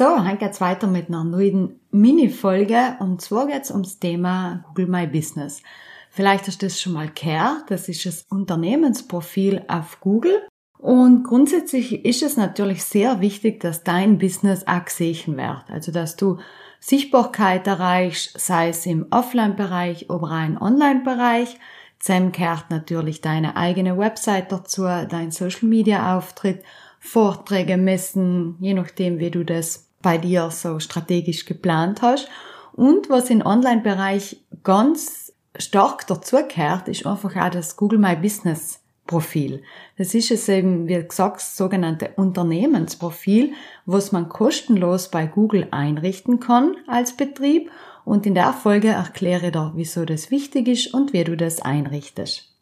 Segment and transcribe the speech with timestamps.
[0.00, 5.06] So, heute geht's weiter mit einer neuen Mini-Folge und zwar geht's ums Thema Google My
[5.06, 5.62] Business.
[6.08, 7.64] Vielleicht hast du das schon mal gehört.
[7.70, 10.48] Das ist das Unternehmensprofil auf Google.
[10.78, 15.64] Und grundsätzlich ist es natürlich sehr wichtig, dass dein Business auch gesehen wird.
[15.68, 16.38] Also, dass du
[16.80, 21.58] Sichtbarkeit erreichst, sei es im Offline-Bereich oder im Online-Bereich.
[21.98, 26.62] Zem gehört natürlich deine eigene Website dazu, dein Social-Media-Auftritt,
[27.00, 32.28] Vorträge, Messen, je nachdem, wie du das bei dir so strategisch geplant hast.
[32.72, 39.62] Und was im Online-Bereich ganz stark dazugehört, ist einfach auch das Google My Business Profil.
[39.98, 46.38] Das ist es eben, wie gesagt, das sogenannte Unternehmensprofil, was man kostenlos bei Google einrichten
[46.38, 47.70] kann als Betrieb.
[48.04, 51.60] Und in der Folge erkläre ich dir, wieso das wichtig ist und wie du das
[51.60, 52.54] einrichtest.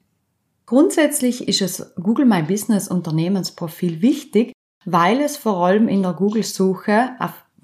[0.64, 4.52] Grundsätzlich ist es Google My Business Unternehmensprofil wichtig,
[4.84, 7.10] weil es vor allem in der Google-Suche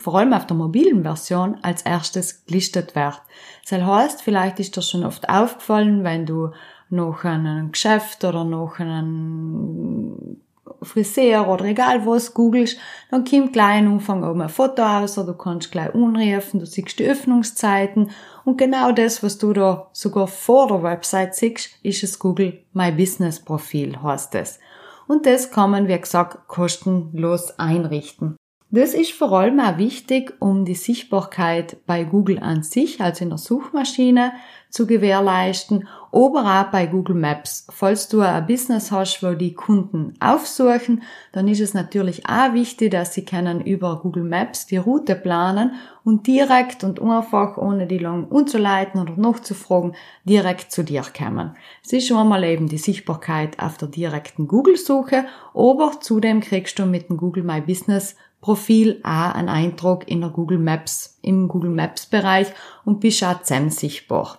[0.04, 3.22] vor allem auf der mobilen Version, als erstes gelistet wird.
[3.68, 6.50] Das heißt, vielleicht ist dir schon oft aufgefallen, wenn du
[6.90, 10.42] noch ein Geschäft oder noch einen
[10.82, 12.78] Friseur oder egal was googelst,
[13.10, 16.66] dann kommt gleich am Anfang oben ein Foto aus oder du kannst gleich unrufen, du
[16.66, 18.10] siehst die Öffnungszeiten
[18.44, 22.92] und genau das, was du da sogar vor der Website siehst, ist das Google My
[22.92, 24.58] Business Profil, heißt es.
[25.06, 28.36] Und das kann man, wie gesagt, kostenlos einrichten.
[28.70, 33.30] Das ist vor allem auch wichtig, um die Sichtbarkeit bei Google an sich, also in
[33.30, 34.32] der Suchmaschine,
[34.70, 37.66] zu gewährleisten, aber auch bei Google Maps.
[37.70, 41.02] Falls du ein Business hast, wo die Kunden aufsuchen,
[41.32, 45.72] dann ist es natürlich auch wichtig, dass sie können über Google Maps die Route planen
[46.04, 51.02] und direkt und einfach, ohne die lang umzuleiten oder noch zu fragen, direkt zu dir
[51.16, 51.56] kommen.
[51.84, 56.86] Es ist schon einmal eben die Sichtbarkeit auf der direkten Google-Suche, aber zudem kriegst du
[56.86, 61.70] mit dem Google My Business Profil auch einen Eindruck in der Google Maps, im Google
[61.70, 62.48] Maps Bereich
[62.84, 64.38] und bist auch sichtbar.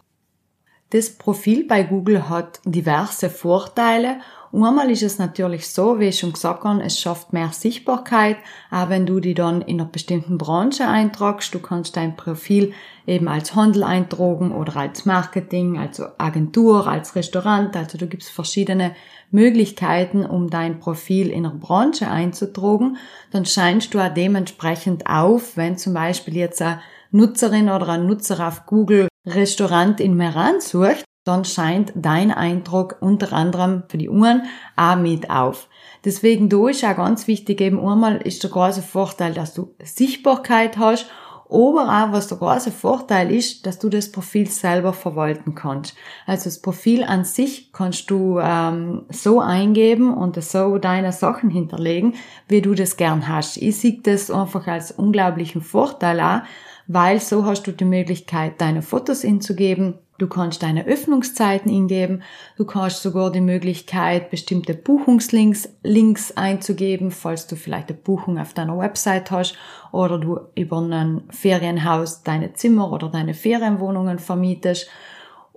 [0.90, 4.18] Das Profil bei Google hat diverse Vorteile
[4.56, 8.38] Einmal ist es natürlich so, wie ich schon gesagt habe, es schafft mehr Sichtbarkeit,
[8.72, 11.54] auch wenn du die dann in einer bestimmten Branche eintragst.
[11.54, 12.72] Du kannst dein Profil
[13.06, 17.76] eben als Handel eintragen oder als Marketing, als Agentur, als Restaurant.
[17.76, 18.96] Also du gibst verschiedene
[19.30, 22.96] Möglichkeiten, um dein Profil in einer Branche einzutragen.
[23.32, 26.80] Dann scheinst du auch dementsprechend auf, wenn zum Beispiel jetzt eine
[27.12, 33.34] Nutzerin oder ein Nutzer auf Google Restaurant in Meran sucht, dann scheint dein Eindruck unter
[33.34, 34.44] anderem für die Uhren
[34.76, 35.68] auch mit auf.
[36.06, 40.78] Deswegen da ist auch ganz wichtig, eben einmal ist der große Vorteil, dass du Sichtbarkeit
[40.78, 41.08] hast,
[41.50, 45.96] aber auch was der große Vorteil ist, dass du das Profil selber verwalten kannst.
[46.26, 52.16] Also das Profil an sich kannst du ähm, so eingeben und so deine Sachen hinterlegen,
[52.48, 53.58] wie du das gern hast.
[53.58, 56.42] Ich sehe das einfach als unglaublichen Vorteil auch,
[56.88, 62.24] weil so hast du die Möglichkeit, deine Fotos inzugeben, Du kannst deine Öffnungszeiten eingeben.
[62.58, 68.54] Du kannst sogar die Möglichkeit, bestimmte Buchungslinks Links einzugeben, falls du vielleicht eine Buchung auf
[68.54, 69.58] deiner Website hast
[69.92, 74.90] oder du über ein Ferienhaus deine Zimmer oder deine Ferienwohnungen vermietest.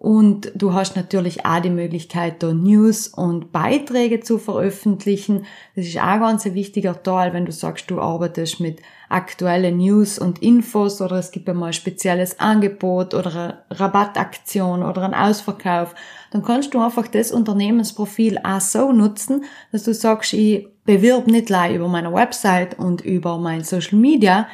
[0.00, 5.44] Und du hast natürlich auch die Möglichkeit, da News und Beiträge zu veröffentlichen.
[5.74, 10.20] Das ist auch ganz ein wichtiger Teil, wenn du sagst, du arbeitest mit aktuellen News
[10.20, 15.96] und Infos oder es gibt einmal ein spezielles Angebot oder eine Rabattaktion oder einen Ausverkauf.
[16.30, 21.46] Dann kannst du einfach das Unternehmensprofil auch so nutzen, dass du sagst, ich bewirb nicht
[21.46, 24.46] gleich über meine Website und über mein Social Media,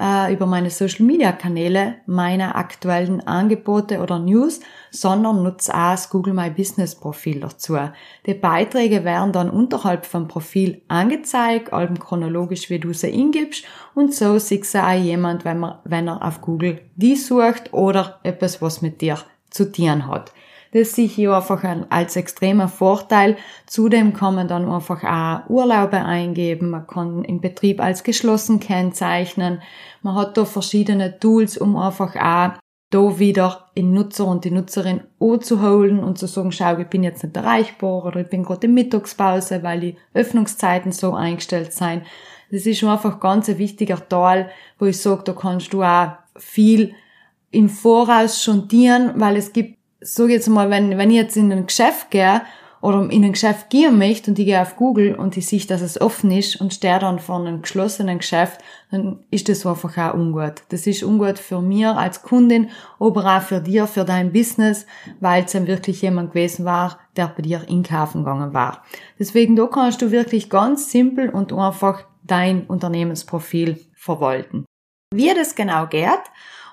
[0.00, 4.60] äh, über meine Social Media Kanäle meine aktuellen Angebote oder News,
[4.90, 7.78] sondern nutze auch das Google My Business Profil dazu.
[8.26, 14.14] Die Beiträge werden dann unterhalb vom Profil angezeigt, allem chronologisch, wie du sie eingibst und
[14.14, 18.62] so sieht sie auch jemand, wenn, man, wenn er auf Google die sucht oder etwas,
[18.62, 19.18] was mit dir
[19.50, 20.32] zu tun hat.
[20.72, 23.36] Das sehe ich hier einfach als extremer Vorteil.
[23.66, 26.70] Zudem kann man dann einfach auch Urlaube eingeben.
[26.70, 29.60] Man kann im Betrieb als geschlossen kennzeichnen.
[30.00, 32.58] Man hat da verschiedene Tools, um einfach auch
[32.88, 37.22] da wieder den Nutzer und die Nutzerin anzuholen und zu sagen, schau, ich bin jetzt
[37.22, 42.02] nicht erreichbar oder ich bin gerade in Mittagspause, weil die Öffnungszeiten so eingestellt sind.
[42.50, 46.94] Das ist einfach ganz ein wichtiger Teil, wo ich sage, da kannst du auch viel
[47.50, 51.52] im Voraus schon dienen, weil es gibt so jetzt mal, wenn, wenn ich jetzt in
[51.52, 52.42] ein Geschäft gehe
[52.80, 55.80] oder in ein Geschäft gehen möchte und ich gehe auf Google und ich sehe, dass
[55.80, 58.60] es offen ist und stehe dann vor einem geschlossenen Geschäft,
[58.90, 60.64] dann ist das einfach auch ungut.
[60.70, 64.84] Das ist ungut für mir als Kundin, aber auch für dir, für dein Business,
[65.20, 68.82] weil es dann wirklich jemand gewesen war, der bei dir einkaufen gegangen war.
[69.18, 74.64] Deswegen, da kannst du wirklich ganz simpel und einfach dein Unternehmensprofil verwalten.
[75.14, 76.08] Wie das genau geht,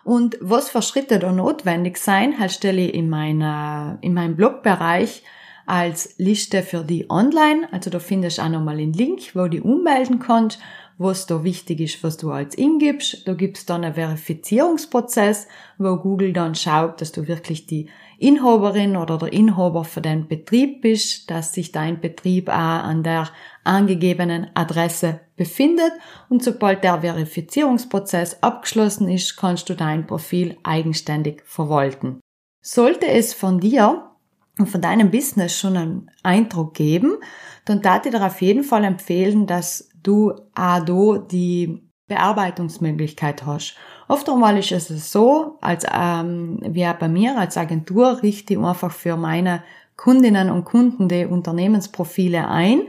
[0.10, 5.22] und was für Schritte da notwendig sein, halt stelle ich in meiner, in meinem Blogbereich
[5.68, 7.72] als Liste für die online.
[7.72, 10.60] Also da findest du auch nochmal einen Link, wo du ummelden kannst,
[11.00, 13.26] was da wichtig ist, was du als ingibst.
[13.26, 15.48] Da gibt's dann einen Verifizierungsprozess,
[15.78, 20.82] wo Google dann schaut, dass du wirklich die Inhaberin oder der Inhaber für deinen Betrieb
[20.82, 23.30] bist, dass sich dein Betrieb auch an der
[23.64, 25.94] angegebenen Adresse befindet
[26.28, 32.20] und sobald der Verifizierungsprozess abgeschlossen ist, kannst du dein Profil eigenständig verwalten.
[32.62, 34.10] Sollte es von dir
[34.58, 37.14] und von deinem Business schon einen Eindruck geben,
[37.64, 40.80] dann darf ich dir auf jeden Fall empfehlen, dass du da
[41.18, 43.76] die Bearbeitungsmöglichkeit hast.
[44.08, 48.92] Oft einmal ist es so, als ähm, wie bei mir als Agentur richte ich einfach
[48.92, 49.64] für meine
[49.96, 52.84] Kundinnen und Kunden die Unternehmensprofile ein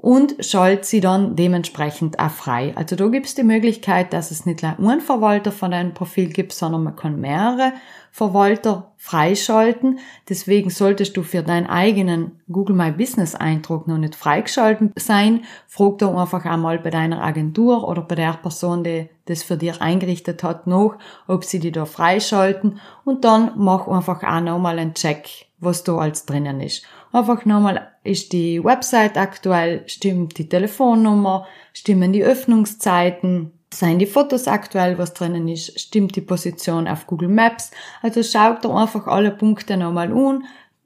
[0.00, 2.72] und schalte sie dann dementsprechend auch frei.
[2.76, 6.28] Also da gibt es die Möglichkeit, dass es nicht nur einen Verwalter von einem Profil
[6.28, 7.72] gibt, sondern man kann mehrere
[8.12, 9.98] Verwalter freischalten.
[10.28, 15.42] Deswegen solltest du für deinen eigenen Google My Business Eindruck noch nicht freigeschalten sein.
[15.66, 19.80] Frag da einfach einmal bei deiner Agentur oder bei der Person, die das für dich
[19.80, 20.96] eingerichtet hat, noch,
[21.26, 25.96] ob sie die da freischalten und dann mach einfach auch nochmal einen Check, was da
[25.96, 26.84] alles drinnen ist.
[27.12, 34.48] Einfach nochmal, ist die Website aktuell, stimmt die Telefonnummer, stimmen die Öffnungszeiten, seien die Fotos
[34.48, 37.70] aktuell, was drinnen ist, stimmt die Position auf Google Maps.
[38.02, 40.44] Also schau dir einfach alle Punkte nochmal an,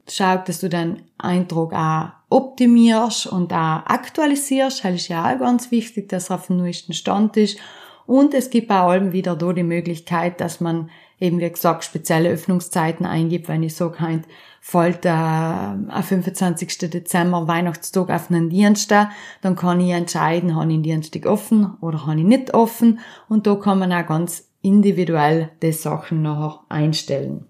[0.09, 4.83] schau, dass du deinen Eindruck auch optimierst und auch aktualisierst.
[4.83, 7.57] Das ist ja auch ganz wichtig, dass er auf dem neuesten Stand ist.
[8.05, 10.89] Und es gibt auch allem wieder da die Möglichkeit, dass man
[11.23, 14.25] eben, wie gesagt, spezielle Öffnungszeiten eingibt, wenn ich so kein
[14.59, 16.89] fällt äh, am 25.
[16.89, 22.05] Dezember Weihnachtstag auf einen Dienst, dann kann ich entscheiden, habe ich den Dienstag offen oder
[22.05, 22.99] habe ich nicht offen
[23.29, 27.45] und da kann man auch ganz individuell die Sachen nachher einstellen.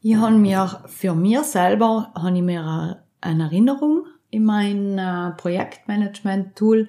[0.00, 6.88] Ich habe mir für mir selber habe ich mir eine Erinnerung in mein äh, Projektmanagement-Tool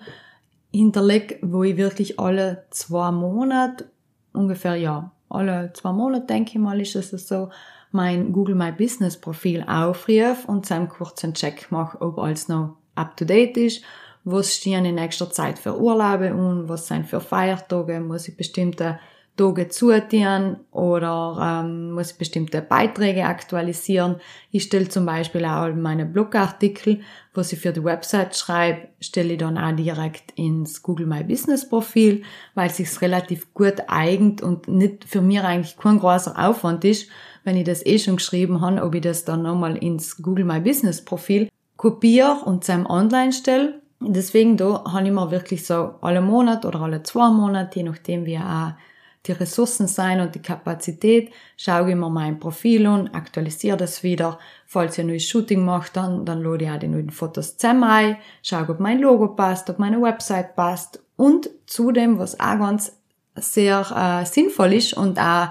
[0.72, 3.90] hinterlegt, wo ich wirklich alle zwei Monate,
[4.34, 7.50] ungefähr ja, alle zwei Monate denke ich mal, ist es so,
[7.92, 13.16] mein Google My Business Profil aufrufe und einen kurzen Check mache, ob alles noch up
[13.18, 13.84] to date ist.
[14.24, 18.00] Was stehen in nächster Zeit für Urlaube und was sind für Feiertage?
[18.02, 19.00] Muss ich bestimmte
[19.38, 24.18] Tage zutun oder ähm, muss ich bestimmte Beiträge aktualisieren.
[24.52, 27.02] Ich stelle zum Beispiel auch meine Blogartikel,
[27.34, 31.70] was ich für die Website schreibe, stelle ich dann auch direkt ins Google My Business
[31.70, 32.24] Profil,
[32.56, 37.10] weil es sich relativ gut eignet und nicht für mich eigentlich kein großer Aufwand ist,
[37.44, 40.60] wenn ich das eh schon geschrieben habe, ob ich das dann nochmal ins Google My
[40.60, 43.82] Business Profil kopiere und zusammen online stelle.
[44.00, 48.26] Deswegen da habe ich mir wirklich so alle Monat oder alle zwei Monate, je nachdem
[48.26, 48.74] wie auch
[49.28, 54.40] die Ressourcen sein und die Kapazität, schaue ich mir mein Profil an, aktualisiere das wieder.
[54.66, 57.84] Falls ich ein neues Shooting mache, dann, dann lade ich auch die neuen Fotos zusammen
[57.84, 62.94] ein, schaue, ob mein Logo passt, ob meine Website passt und zudem, was auch ganz
[63.36, 65.50] sehr äh, sinnvoll ist und auch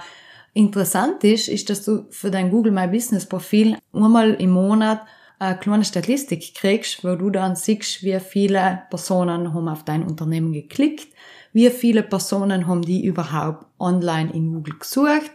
[0.56, 5.02] Interessant ist, ist, dass du für dein Google My Business Profil einmal im Monat
[5.38, 10.54] eine kleine Statistik kriegst, wo du dann siehst, wie viele Personen haben auf dein Unternehmen
[10.54, 11.08] geklickt,
[11.56, 15.30] wie viele Personen haben die überhaupt online in Google gesucht,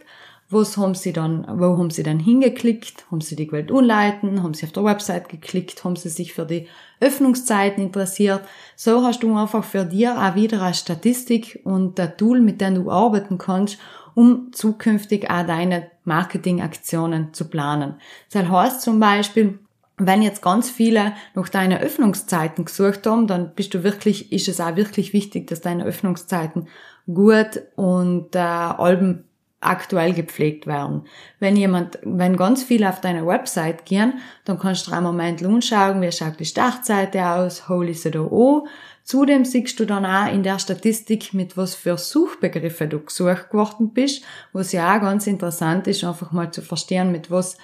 [0.50, 4.54] was haben sie dann, wo haben sie dann hingeklickt, haben sie die gewählt umleiten, haben
[4.54, 6.68] sie auf der Website geklickt, haben sie sich für die
[7.00, 8.42] Öffnungszeiten interessiert.
[8.76, 12.76] So hast du einfach für dir auch wieder eine Statistik und ein Tool, mit dem
[12.76, 13.78] du arbeiten kannst,
[14.14, 17.96] um zukünftig auch deine Marketingaktionen zu planen.
[18.30, 19.58] Das heißt zum Beispiel,
[20.06, 24.60] wenn jetzt ganz viele nach deinen Öffnungszeiten gesucht haben, dann bist du wirklich, ist es
[24.60, 26.68] auch wirklich wichtig, dass deine Öffnungszeiten
[27.06, 29.24] gut und äh, Alben
[29.62, 31.04] aktuell gepflegt werden.
[31.38, 36.02] Wenn jemand, wenn ganz viele auf deine Website gehen, dann kannst du einen Moment anschauen,
[36.02, 38.62] wie schaut die Startseite aus, hol ich sie da an.
[39.04, 43.92] Zudem siehst du dann auch in der Statistik, mit was für Suchbegriffe du gesucht geworden
[43.92, 47.56] bist, was ja auch ganz interessant ist, einfach mal zu verstehen, mit was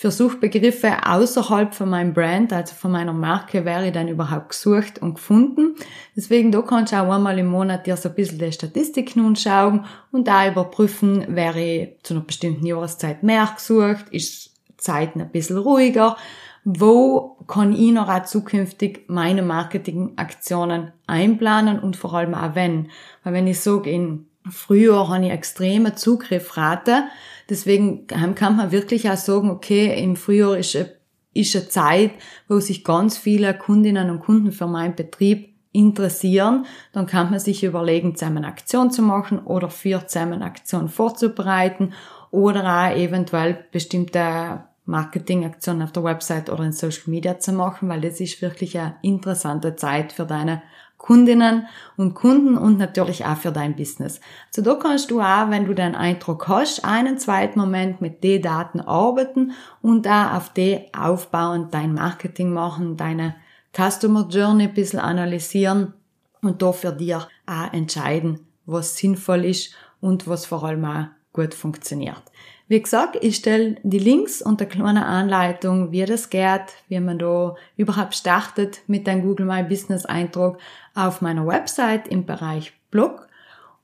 [0.00, 5.02] für Suchbegriffe außerhalb von meinem Brand, also von meiner Marke, wäre ich dann überhaupt gesucht
[5.02, 5.74] und gefunden.
[6.16, 9.84] Deswegen, da kannst du auch einmal im Monat dir so ein bisschen die Statistiken anschauen
[10.10, 15.58] und da überprüfen, wäre ich zu einer bestimmten Jahreszeit mehr gesucht, ist Zeiten ein bisschen
[15.58, 16.16] ruhiger,
[16.64, 22.88] wo kann ich noch auch zukünftig meine Marketingaktionen einplanen und vor allem auch wenn.
[23.22, 27.04] Weil wenn ich sage, in Frühjahr habe ich extreme Zugriffrate,
[27.50, 30.88] Deswegen kann man wirklich auch sagen, okay, im Frühjahr ist eine,
[31.34, 32.12] ist eine Zeit,
[32.48, 37.64] wo sich ganz viele Kundinnen und Kunden für meinen Betrieb interessieren, dann kann man sich
[37.64, 41.92] überlegen, zusammen Aktion zu machen oder für zusammen Aktion vorzubereiten
[42.30, 48.00] oder auch eventuell bestimmte Marketingaktionen auf der Website oder in Social Media zu machen, weil
[48.00, 50.62] das ist wirklich eine interessante Zeit für deine
[51.00, 51.66] Kundinnen
[51.96, 54.20] und Kunden und natürlich auch für dein Business.
[54.50, 58.42] So da kannst du auch, wenn du den Eindruck hast, einen zweiten Moment mit den
[58.42, 63.34] Daten arbeiten und auch auf die aufbauend dein Marketing machen, deine
[63.74, 65.94] Customer Journey ein bisschen analysieren
[66.42, 71.54] und da für dir auch entscheiden, was sinnvoll ist und was vor allem auch gut
[71.54, 72.22] funktioniert.
[72.70, 77.18] Wie gesagt, ich stelle die Links und eine kleine Anleitung, wie das geht, wie man
[77.18, 80.58] da überhaupt startet mit deinem Google My Business Eindruck
[81.06, 83.28] auf meiner Website im Bereich Blog.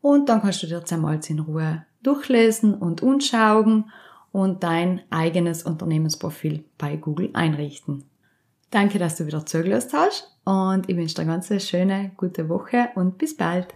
[0.01, 3.91] Und dann kannst du dir einmal in Ruhe durchlesen und anschauen
[4.33, 8.05] und dein eigenes Unternehmensprofil bei Google einrichten.
[8.71, 12.91] Danke, dass du wieder zugelassen hast und ich wünsche dir eine ganz schöne, gute Woche
[12.95, 13.76] und bis bald.